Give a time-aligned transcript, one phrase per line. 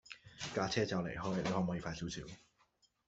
[0.55, 2.21] 架車就嚟開，你可唔可以快少少